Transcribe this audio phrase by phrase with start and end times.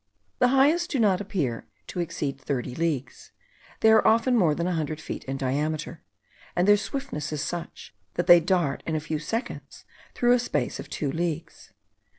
[0.39, 3.31] The highest do not appear to exceed thirty leagues.
[3.81, 6.01] They are often more than a hundred feet in diameter:
[6.55, 9.85] and their swiftness is such, that they dart in a few seconds
[10.15, 11.73] through a space of two leagues.